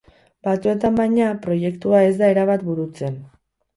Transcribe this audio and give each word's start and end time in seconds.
Batzuetan, 0.45 0.95
baina, 1.01 1.27
proiektua 1.45 2.01
ez 2.07 2.15
da 2.23 2.31
erabat 2.37 2.65
burutzen. 2.71 3.21